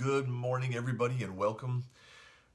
[0.00, 1.84] Good morning, everybody, and welcome.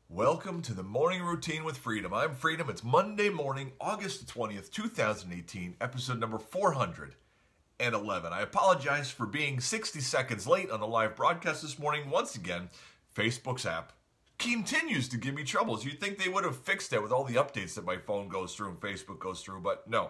[0.09, 2.11] Welcome to the morning routine with Freedom.
[2.11, 2.71] I'm Freedom.
[2.71, 8.33] It's Monday morning, August 20th, 2018, episode number 411.
[8.33, 12.09] I apologize for being 60 seconds late on the live broadcast this morning.
[12.09, 12.67] Once again,
[13.15, 13.93] Facebook's app
[14.39, 15.85] continues to give me troubles.
[15.85, 18.55] You'd think they would have fixed that with all the updates that my phone goes
[18.55, 20.09] through and Facebook goes through, but no.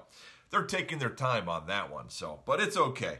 [0.51, 3.19] They're taking their time on that one, so, but it's okay.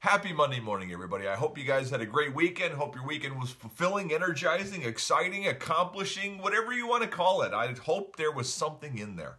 [0.00, 1.28] Happy Monday morning, everybody.
[1.28, 2.72] I hope you guys had a great weekend.
[2.72, 7.52] Hope your weekend was fulfilling, energizing, exciting, accomplishing, whatever you want to call it.
[7.52, 9.36] I hope there was something in there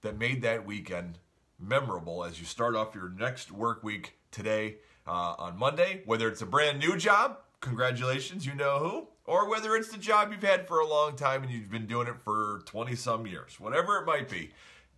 [0.00, 1.18] that made that weekend
[1.58, 4.76] memorable as you start off your next work week today
[5.06, 6.00] uh, on Monday.
[6.06, 10.32] Whether it's a brand new job, congratulations, you know who, or whether it's the job
[10.32, 13.60] you've had for a long time and you've been doing it for 20 some years,
[13.60, 14.52] whatever it might be.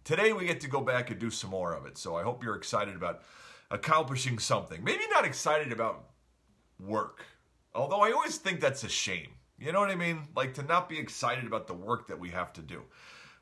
[0.04, 1.98] Today we get to go back and do some more of it.
[1.98, 3.22] So I hope you're excited about
[3.72, 4.84] accomplishing something.
[4.84, 6.04] Maybe not excited about
[6.78, 7.24] work,
[7.74, 9.30] although I always think that's a shame.
[9.58, 10.28] You know what I mean?
[10.36, 12.82] Like to not be excited about the work that we have to do.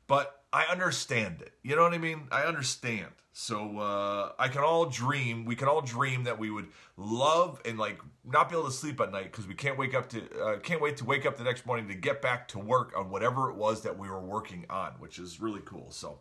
[0.07, 1.53] But I understand it.
[1.63, 2.27] You know what I mean?
[2.31, 3.11] I understand.
[3.33, 5.45] So uh, I can all dream.
[5.45, 8.99] We can all dream that we would love and like not be able to sleep
[8.99, 11.43] at night because we can't wake up to uh, can't wait to wake up the
[11.43, 14.65] next morning to get back to work on whatever it was that we were working
[14.69, 15.91] on, which is really cool.
[15.91, 16.19] So,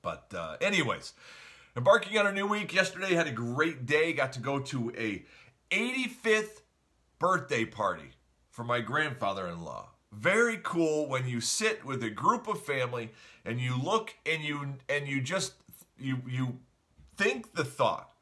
[0.00, 1.12] but uh, anyways,
[1.74, 2.74] Embarking on a new week.
[2.74, 4.12] Yesterday had a great day.
[4.12, 5.24] Got to go to a
[5.70, 6.60] 85th
[7.18, 8.10] birthday party
[8.50, 9.88] for my grandfather-in-law.
[10.12, 13.10] Very cool when you sit with a group of family
[13.46, 15.54] and you look and you and you just
[15.98, 16.58] you you
[17.16, 18.12] think the thought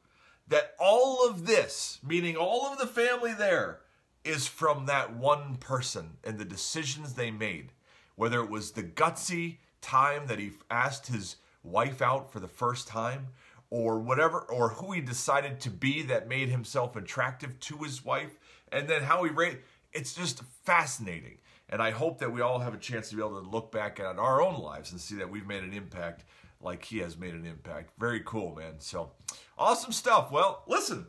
[0.47, 3.81] that all of this, meaning all of the family there,
[4.23, 7.73] is from that one person and the decisions they made.
[8.15, 12.87] Whether it was the gutsy time that he asked his wife out for the first
[12.87, 13.27] time,
[13.69, 18.37] or whatever, or who he decided to be that made himself attractive to his wife,
[18.71, 19.59] and then how he raised.
[19.93, 21.37] It's just fascinating.
[21.69, 23.99] And I hope that we all have a chance to be able to look back
[23.99, 26.25] at our own lives and see that we've made an impact
[26.59, 27.91] like he has made an impact.
[27.97, 28.75] Very cool, man.
[28.79, 29.11] So
[29.57, 30.31] awesome stuff.
[30.31, 31.07] Well, listen,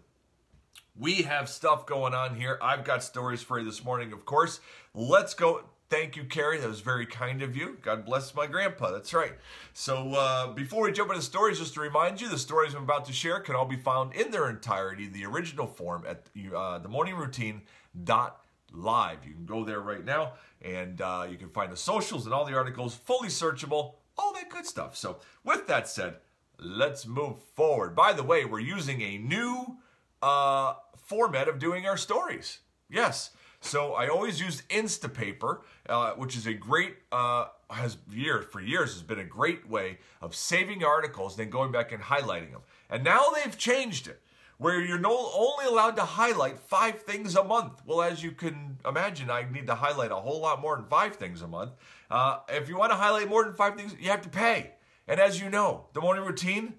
[0.97, 2.59] we have stuff going on here.
[2.63, 4.61] I've got stories for you this morning, of course.
[4.95, 5.65] Let's go.
[5.93, 6.57] Thank you, Carrie.
[6.57, 7.77] That was very kind of you.
[7.83, 8.93] God bless my grandpa.
[8.93, 9.35] That's right.
[9.75, 13.05] So, uh, before we jump into stories, just to remind you, the stories I'm about
[13.05, 19.19] to share can all be found in their entirety, the original form, at uh, themorningroutine.live.
[19.27, 20.33] You can go there right now,
[20.63, 24.49] and uh, you can find the socials and all the articles fully searchable, all that
[24.49, 24.97] good stuff.
[24.97, 26.15] So, with that said,
[26.59, 27.95] let's move forward.
[27.95, 29.77] By the way, we're using a new
[30.23, 30.73] uh,
[31.05, 32.61] format of doing our stories.
[32.89, 33.33] Yes.
[33.65, 38.93] So I always used Instapaper, uh, which is a great, uh, has years, for years,
[38.93, 42.63] has been a great way of saving articles, then going back and highlighting them.
[42.91, 44.21] And now they've changed it,
[44.59, 47.83] where you're no, only allowed to highlight five things a month.
[47.87, 51.15] Well, as you can imagine, I need to highlight a whole lot more than five
[51.15, 51.71] things a month.
[52.11, 54.73] Uh, if you want to highlight more than five things, you have to pay.
[55.07, 56.75] And as you know, the morning routine,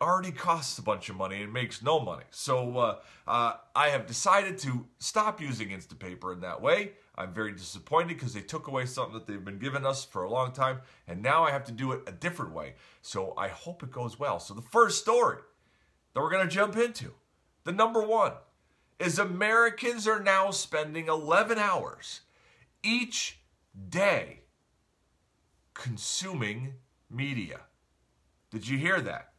[0.00, 2.24] already costs a bunch of money and makes no money.
[2.30, 6.92] So uh, uh, I have decided to stop using Instapaper in that way.
[7.16, 10.30] I'm very disappointed because they took away something that they've been giving us for a
[10.30, 12.74] long time, and now I have to do it a different way.
[13.02, 14.40] So I hope it goes well.
[14.40, 15.38] So the first story
[16.12, 17.12] that we're going to jump into,
[17.64, 18.32] the number one,
[18.98, 22.20] is Americans are now spending 11 hours
[22.82, 23.38] each
[23.88, 24.40] day
[25.74, 26.74] consuming
[27.10, 27.60] media.
[28.50, 29.33] Did you hear that?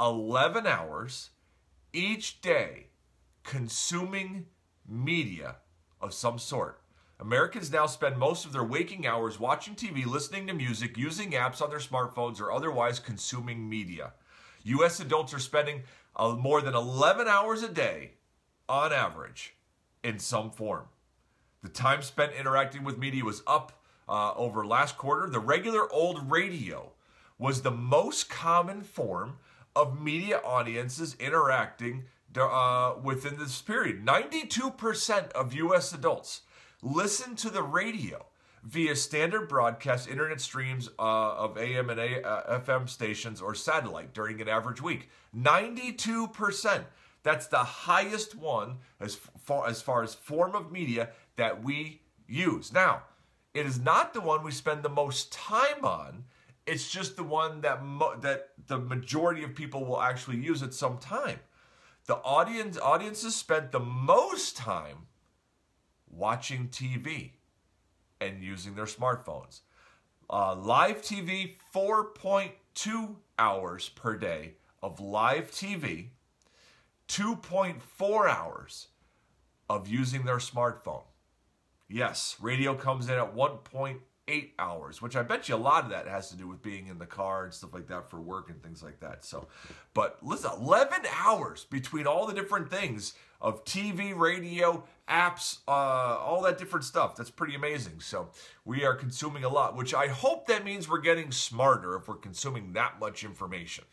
[0.00, 1.30] 11 hours
[1.92, 2.86] each day
[3.42, 4.46] consuming
[4.88, 5.56] media
[6.00, 6.80] of some sort.
[7.20, 11.62] Americans now spend most of their waking hours watching TV, listening to music, using apps
[11.62, 14.12] on their smartphones, or otherwise consuming media.
[14.64, 14.98] U.S.
[14.98, 15.82] adults are spending
[16.16, 18.12] uh, more than 11 hours a day
[18.68, 19.54] on average
[20.02, 20.86] in some form.
[21.62, 25.30] The time spent interacting with media was up uh, over last quarter.
[25.30, 26.92] The regular old radio
[27.38, 29.38] was the most common form
[29.76, 32.04] of media audiences interacting
[32.36, 34.04] uh, within this period.
[34.04, 35.92] 92% of U.S.
[35.92, 36.42] adults
[36.82, 38.26] listen to the radio
[38.64, 44.14] via standard broadcast internet streams uh, of AM and A- uh, FM stations or satellite
[44.14, 45.10] during an average week.
[45.36, 46.84] 92%.
[47.22, 52.72] That's the highest one as far, as far as form of media that we use.
[52.72, 53.02] Now,
[53.54, 56.24] it is not the one we spend the most time on
[56.66, 60.74] it's just the one that mo- that the majority of people will actually use at
[60.74, 61.40] some time.
[62.06, 65.06] The audience audiences spent the most time
[66.10, 67.32] watching TV
[68.20, 69.60] and using their smartphones.
[70.30, 76.08] Uh, live TV, 4.2 hours per day of live TV,
[77.08, 78.88] 2.4 hours
[79.68, 81.04] of using their smartphone.
[81.88, 83.98] Yes, radio comes in at 1.8
[84.58, 86.98] hours, which I bet you a lot of that has to do with being in
[86.98, 89.24] the car and stuff like that for work and things like that.
[89.24, 89.48] So,
[89.92, 96.42] but listen, 11 hours between all the different things of TV, radio, apps, uh, all
[96.42, 97.16] that different stuff.
[97.16, 98.00] That's pretty amazing.
[98.00, 98.30] So,
[98.64, 102.14] we are consuming a lot, which I hope that means we're getting smarter if we're
[102.14, 103.84] consuming that much information.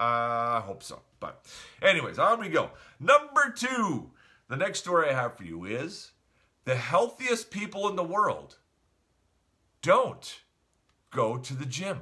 [0.00, 1.02] I hope so.
[1.20, 1.46] But,
[1.80, 2.70] anyways, on we go.
[2.98, 4.10] Number two.
[4.46, 6.12] The next story I have for you is
[6.64, 8.58] the healthiest people in the world
[9.84, 10.40] don't
[11.10, 12.00] go to the gym.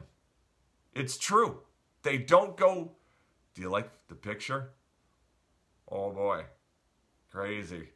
[0.95, 1.63] It's true.
[2.05, 2.93] They don't go.
[3.55, 4.71] Do you like the picture?
[5.91, 6.45] Oh boy.
[7.33, 7.89] Crazy.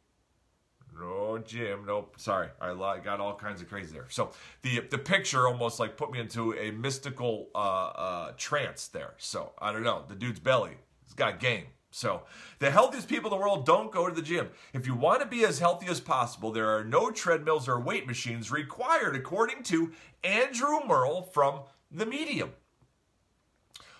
[0.99, 2.15] No gym, nope.
[2.17, 4.07] Sorry, I got all kinds of crazy there.
[4.09, 4.31] So
[4.61, 9.13] the the picture almost like put me into a mystical uh, uh, trance there.
[9.17, 10.03] So I don't know.
[10.07, 10.75] The dude's belly,
[11.05, 11.65] he's got game.
[11.97, 12.21] So,
[12.59, 14.49] the healthiest people in the world don't go to the gym.
[14.71, 18.05] If you want to be as healthy as possible, there are no treadmills or weight
[18.05, 19.91] machines required, according to
[20.23, 22.51] Andrew Merle from The Medium.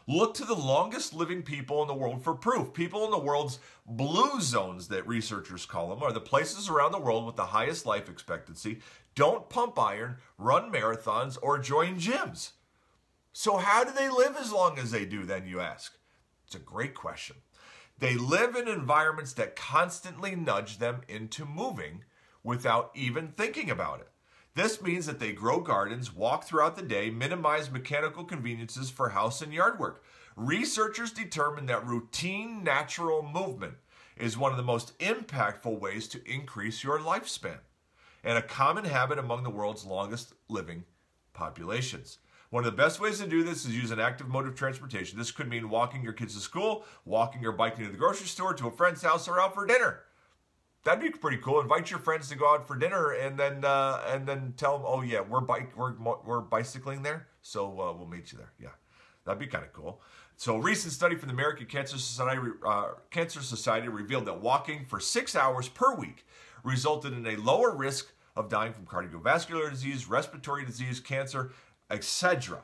[0.07, 2.71] Look to the longest living people in the world for proof.
[2.71, 3.57] People in the world's
[3.87, 7.87] blue zones, that researchers call them, are the places around the world with the highest
[7.87, 8.77] life expectancy,
[9.15, 12.51] don't pump iron, run marathons, or join gyms.
[13.33, 15.97] So, how do they live as long as they do, then, you ask?
[16.45, 17.37] It's a great question.
[17.99, 22.03] They live in environments that constantly nudge them into moving
[22.43, 24.09] without even thinking about it.
[24.53, 29.41] This means that they grow gardens, walk throughout the day, minimize mechanical conveniences for house
[29.41, 30.03] and yard work.
[30.35, 33.75] Researchers determined that routine natural movement
[34.15, 37.59] is one of the most impactful ways to increase your lifespan
[38.23, 40.83] and a common habit among the world's longest living
[41.33, 42.19] populations.
[42.49, 45.17] One of the best ways to do this is use an active mode of transportation.
[45.17, 48.53] This could mean walking your kids to school, walking or biking to the grocery store,
[48.53, 50.03] to a friend's house, or out for dinner.
[50.85, 51.59] That'd be pretty cool.
[51.59, 54.87] Invite your friends to go out for dinner, and then uh, and then tell them,
[54.87, 55.93] oh yeah, we're bike we're
[56.25, 58.53] we're bicycling there, so uh, we'll meet you there.
[58.57, 58.69] Yeah,
[59.25, 60.01] that'd be kind of cool.
[60.37, 64.85] So, a recent study from the American Cancer Society, uh, Cancer Society revealed that walking
[64.85, 66.25] for six hours per week
[66.63, 71.51] resulted in a lower risk of dying from cardiovascular disease, respiratory disease, cancer,
[71.89, 72.63] etc.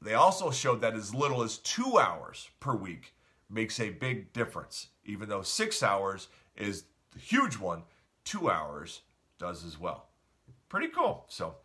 [0.00, 3.14] They also showed that as little as two hours per week
[3.48, 4.88] makes a big difference.
[5.04, 7.82] Even though six hours is the huge one,
[8.24, 9.02] two hours
[9.38, 10.08] does as well.
[10.68, 11.26] Pretty cool.
[11.28, 11.56] So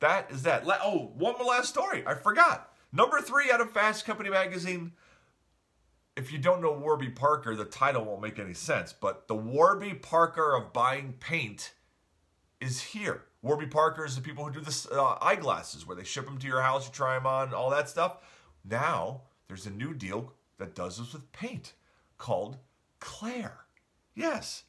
[0.00, 0.64] that is that.
[0.66, 2.04] Oh, one more last story.
[2.06, 2.72] I forgot.
[2.92, 4.92] Number three out of Fast Company magazine.
[6.14, 9.94] If you don't know Warby Parker, the title won't make any sense, but the Warby
[9.94, 11.72] Parker of buying paint
[12.60, 13.24] is here.
[13.42, 16.46] Warby Parker is the people who do the uh, eyeglasses, where they ship them to
[16.46, 18.18] your house, you try them on, all that stuff.
[18.64, 21.72] Now there's a new deal that does this with paint
[22.18, 22.56] called
[23.00, 23.64] Clare.
[24.14, 24.62] Yes.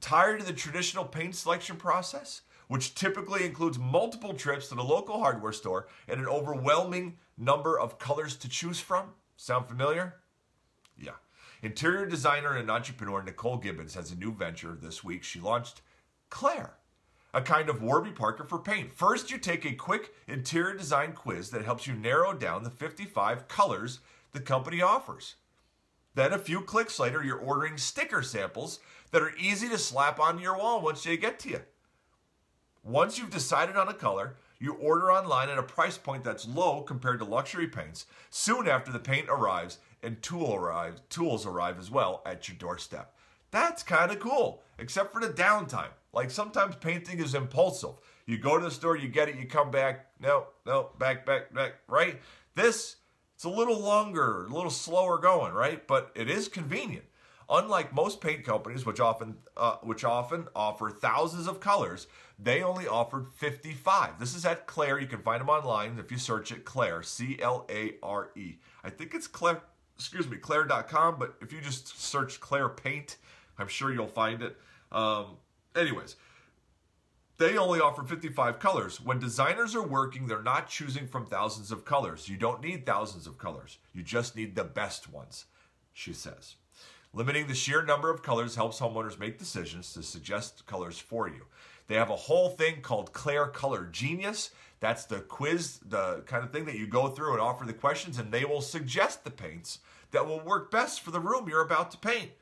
[0.00, 5.18] Tired of the traditional paint selection process, which typically includes multiple trips to the local
[5.18, 9.10] hardware store and an overwhelming number of colors to choose from?
[9.36, 10.14] Sound familiar?
[10.96, 11.16] Yeah.
[11.62, 15.24] Interior designer and entrepreneur Nicole Gibbons has a new venture this week.
[15.24, 15.82] She launched
[16.30, 16.77] Clare
[17.34, 18.92] a kind of Warby Parker for paint.
[18.92, 23.48] First, you take a quick interior design quiz that helps you narrow down the 55
[23.48, 24.00] colors
[24.32, 25.36] the company offers.
[26.14, 28.80] Then, a few clicks later, you're ordering sticker samples
[29.10, 31.60] that are easy to slap onto your wall once they get to you.
[32.82, 36.82] Once you've decided on a color, you order online at a price point that's low
[36.82, 38.06] compared to luxury paints.
[38.30, 43.14] Soon after the paint arrives and tool arrives, tools arrive as well at your doorstep.
[43.50, 45.90] That's kind of cool, except for the downtime.
[46.12, 47.94] Like sometimes painting is impulsive.
[48.26, 50.06] You go to the store, you get it, you come back.
[50.20, 52.20] No, no, back, back, back, right?
[52.54, 52.96] This,
[53.34, 55.86] it's a little longer, a little slower going, right?
[55.86, 57.04] But it is convenient.
[57.50, 62.06] Unlike most paint companies, which often uh, which often offer thousands of colors,
[62.38, 64.20] they only offered 55.
[64.20, 65.00] This is at Clare.
[65.00, 66.66] You can find them online if you search it.
[66.66, 68.56] Clare, C L A R E.
[68.84, 69.62] I think it's Clare.
[69.96, 71.18] Excuse me, Clare.com.
[71.18, 73.16] But if you just search Clare Paint,
[73.58, 74.56] I'm sure you'll find it.
[74.92, 75.38] Um,
[75.78, 76.16] Anyways,
[77.38, 79.00] they only offer 55 colors.
[79.00, 82.28] When designers are working, they're not choosing from thousands of colors.
[82.28, 83.78] You don't need thousands of colors.
[83.92, 85.46] You just need the best ones,
[85.92, 86.56] she says.
[87.14, 91.46] Limiting the sheer number of colors helps homeowners make decisions to suggest colors for you.
[91.86, 94.50] They have a whole thing called Clare Color Genius.
[94.80, 98.18] That's the quiz, the kind of thing that you go through and offer the questions,
[98.18, 99.78] and they will suggest the paints
[100.10, 102.32] that will work best for the room you're about to paint.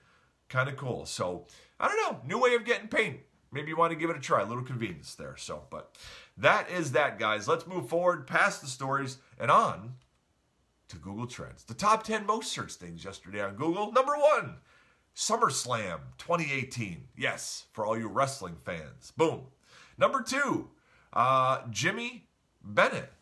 [0.48, 1.06] Kind of cool.
[1.06, 1.46] So
[1.78, 3.20] I don't know, new way of getting paint.
[3.52, 5.36] Maybe you want to give it a try, a little convenience there.
[5.36, 5.96] So, but
[6.36, 7.48] that is that, guys.
[7.48, 9.94] Let's move forward past the stories and on
[10.88, 11.64] to Google Trends.
[11.64, 13.92] The top 10 most searched things yesterday on Google.
[13.92, 14.56] Number one,
[15.14, 17.08] SummerSlam 2018.
[17.16, 19.12] Yes, for all you wrestling fans.
[19.16, 19.46] Boom.
[19.98, 20.68] Number two,
[21.12, 22.28] uh, Jimmy
[22.62, 23.12] Bennett.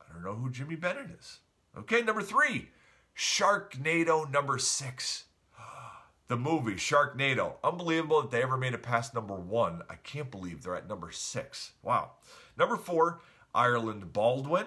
[0.00, 1.40] I don't know who Jimmy Bennett is.
[1.76, 2.68] Okay, number three,
[3.16, 5.24] Sharknado number six.
[6.28, 7.54] The movie Sharknado.
[7.62, 9.82] Unbelievable that they ever made it past number one.
[9.88, 11.72] I can't believe they're at number six.
[11.82, 12.12] Wow.
[12.58, 13.20] Number four,
[13.54, 14.66] Ireland Baldwin.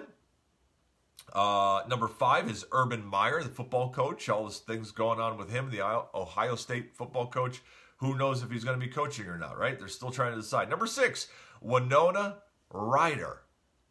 [1.32, 4.28] Uh, number five is Urban Meyer, the football coach.
[4.28, 7.62] All these things going on with him, the Ohio State football coach.
[7.98, 9.78] Who knows if he's going to be coaching or not, right?
[9.78, 10.70] They're still trying to decide.
[10.70, 11.28] Number six,
[11.60, 12.38] Winona
[12.72, 13.42] Ryder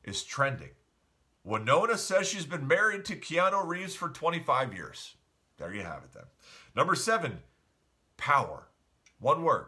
[0.04, 0.72] is trending.
[1.44, 5.16] Winona says she's been married to Keanu Reeves for 25 years.
[5.58, 6.24] There you have it then.
[6.76, 7.40] Number seven,
[8.20, 8.68] power.
[9.20, 9.68] One word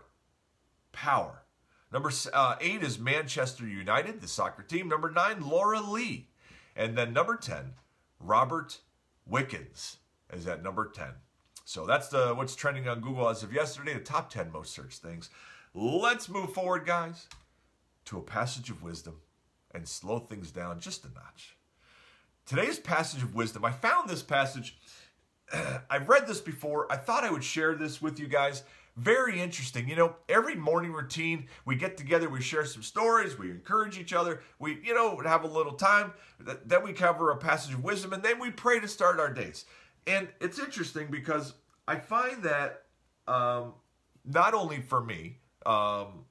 [0.92, 1.44] power.
[1.92, 4.88] Number uh, eight is Manchester United, the soccer team.
[4.88, 6.28] Number nine, Laura Lee.
[6.76, 7.74] And then number 10,
[8.20, 8.80] Robert
[9.26, 9.98] Wickens
[10.32, 11.08] is at number 10.
[11.66, 15.02] So that's the what's trending on Google as of yesterday, the top 10 most searched
[15.02, 15.30] things.
[15.74, 17.28] Let's move forward, guys,
[18.06, 19.18] to a passage of wisdom
[19.74, 21.56] and slow things down just a notch.
[22.46, 24.78] Today's passage of wisdom, I found this passage.
[25.90, 26.92] I've read this before.
[26.92, 28.64] I thought I would share this with you guys
[28.98, 29.88] very interesting.
[29.88, 34.14] You know, every morning routine, we get together, we share some stories, we encourage each
[34.14, 36.14] other, we, you know, have a little time.
[36.66, 39.66] Then we cover a passage of wisdom, and then we pray to start our days.
[40.08, 41.54] And it's interesting because
[41.88, 42.84] I find that
[43.28, 43.74] um,
[44.26, 46.26] not only for me, um,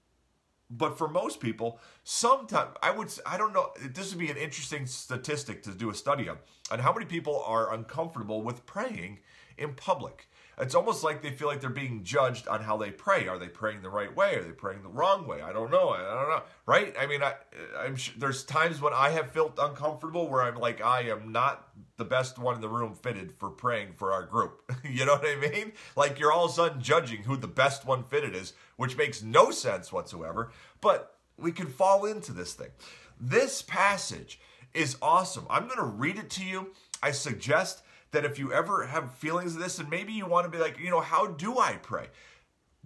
[0.71, 3.71] but for most people, sometimes I would I don't know.
[3.81, 6.39] This would be an interesting statistic to do a study on
[6.71, 9.19] on how many people are uncomfortable with praying
[9.59, 10.29] in public.
[10.61, 13.27] It's almost like they feel like they're being judged on how they pray.
[13.29, 14.37] Are they praying the right way?
[14.37, 15.41] Are they praying the wrong way?
[15.41, 15.89] I don't know.
[15.89, 16.43] I don't know.
[16.67, 16.95] Right?
[16.99, 17.35] I mean, I,
[17.79, 21.69] I'm sure there's times when I have felt uncomfortable where I'm like, I am not
[21.97, 24.63] the best one in the room fitted for praying for our group.
[24.85, 25.73] you know what I mean?
[25.97, 29.23] Like you're all of a sudden judging who the best one fitted is, which makes
[29.23, 30.53] no sense whatsoever.
[30.81, 32.71] But we can fall into this thing.
[33.19, 34.41] This passage
[34.75, 35.47] is awesome.
[35.51, 36.73] I'm going to read it to you.
[37.03, 40.51] I suggest that if you ever have feelings of this and maybe you want to
[40.51, 42.07] be like, you know, how do I pray?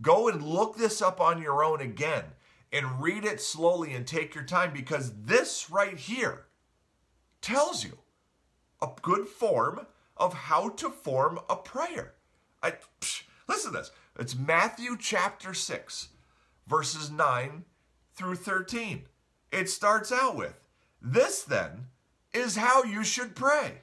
[0.00, 2.24] Go and look this up on your own again
[2.72, 6.46] and read it slowly and take your time because this right here
[7.40, 7.98] tells you
[8.82, 12.14] a good form of how to form a prayer.
[12.62, 13.90] I, psh, listen to this.
[14.18, 16.08] It's Matthew chapter 6,
[16.66, 17.64] verses 9
[18.14, 19.02] through 13.
[19.52, 20.60] It starts out with,
[21.00, 21.86] This then
[22.32, 23.82] is how you should pray.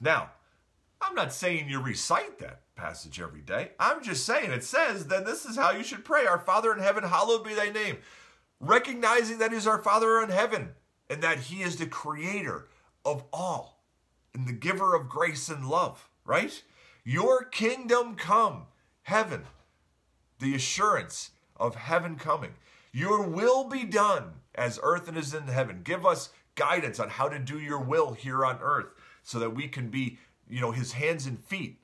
[0.00, 0.30] Now,
[1.00, 3.72] I'm not saying you recite that passage every day.
[3.78, 6.80] I'm just saying it says, then this is how you should pray Our Father in
[6.80, 7.98] heaven, hallowed be thy name.
[8.60, 10.70] Recognizing that He's our Father in heaven
[11.08, 12.68] and that He is the creator
[13.04, 13.82] of all
[14.34, 16.62] and the giver of grace and love, right?
[17.04, 18.66] Your kingdom come,
[19.02, 19.44] heaven,
[20.38, 22.52] the assurance of heaven coming.
[22.92, 25.80] Your will be done as earth and is in heaven.
[25.82, 28.88] Give us guidance on how to do your will here on earth
[29.22, 31.80] so that we can be, you know, his hands and feet.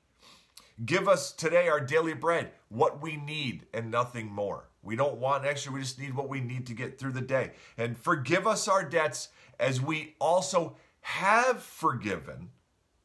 [0.85, 4.69] Give us today our daily bread, what we need and nothing more.
[4.83, 7.51] We don't want extra, we just need what we need to get through the day.
[7.77, 12.49] And forgive us our debts as we also have forgiven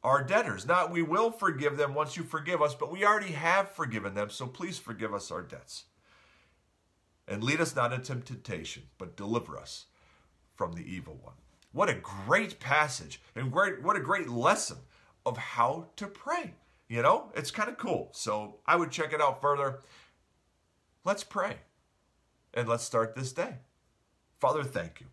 [0.03, 0.67] our debtors.
[0.67, 4.29] Not we will forgive them once you forgive us, but we already have forgiven them,
[4.29, 5.85] so please forgive us our debts.
[7.27, 9.85] And lead us not into temptation, but deliver us
[10.55, 11.35] from the evil one.
[11.73, 14.77] What a great passage and great what a great lesson
[15.25, 16.53] of how to pray.
[16.87, 18.09] You know, it's kind of cool.
[18.13, 19.79] So I would check it out further.
[21.03, 21.57] Let's pray
[22.53, 23.55] and let's start this day.
[24.37, 25.07] Father, thank you.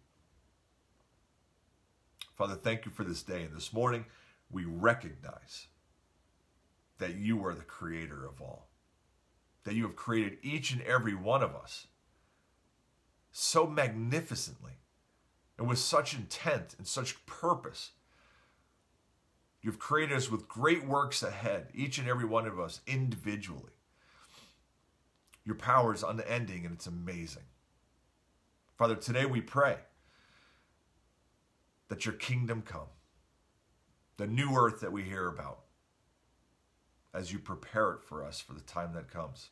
[2.36, 3.44] Father, thank you for this day.
[3.44, 4.04] And this morning,
[4.50, 5.68] we recognize
[6.98, 8.68] that you are the creator of all,
[9.64, 11.86] that you have created each and every one of us
[13.32, 14.79] so magnificently
[15.60, 17.90] and with such intent and such purpose.
[19.60, 23.74] You've created us with great works ahead, each and every one of us individually.
[25.44, 27.42] Your power is unending and it's amazing.
[28.78, 29.76] Father, today we pray
[31.88, 32.88] that your kingdom come,
[34.16, 35.60] the new earth that we hear about,
[37.12, 39.50] as you prepare it for us for the time that comes.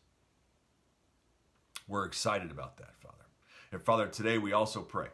[1.87, 3.27] We're excited about that, Father.
[3.71, 5.09] And Father, today we also pray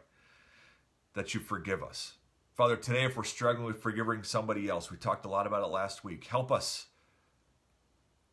[1.15, 2.13] that you forgive us.
[2.53, 5.71] Father, today if we're struggling with forgiving somebody else, we talked a lot about it
[5.71, 6.25] last week.
[6.25, 6.87] Help us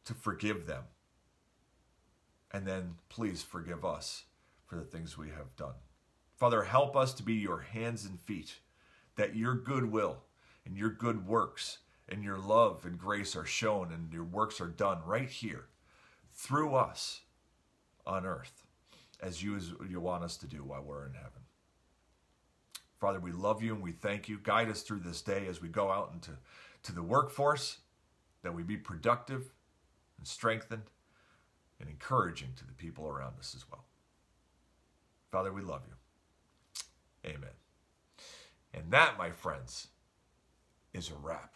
[0.05, 0.85] to forgive them.
[2.53, 4.25] And then please forgive us
[4.67, 5.75] for the things we have done.
[6.37, 8.59] Father, help us to be your hands and feet,
[9.17, 10.19] that your goodwill
[10.67, 14.69] and your good works and your love and grace are shown and your works are
[14.69, 15.67] done right here
[16.33, 17.21] through us
[18.07, 18.67] on earth
[19.21, 21.43] as you, as you want us to do while we're in heaven.
[23.03, 24.39] Father, we love you and we thank you.
[24.41, 26.31] Guide us through this day as we go out into
[26.85, 27.79] to the workforce,
[28.45, 29.51] that we be productive
[30.19, 30.85] and strengthened
[31.81, 33.87] and encouraging to the people around us as well.
[35.33, 37.29] Father, we love you.
[37.29, 37.51] Amen.
[38.73, 39.89] And that, my friends,
[40.95, 41.55] is a wrap.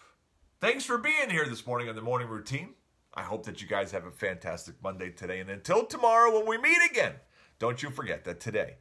[0.60, 2.70] Thanks for being here this morning on the morning routine.
[3.14, 5.38] I hope that you guys have a fantastic Monday today.
[5.38, 7.14] And until tomorrow when we meet again,
[7.60, 8.78] don't you forget that today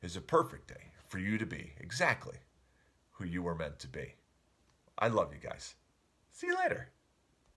[0.00, 2.36] is a perfect day for you to be exactly
[3.12, 4.14] who you were meant to be.
[4.98, 5.74] I love you guys.
[6.32, 6.90] See you later.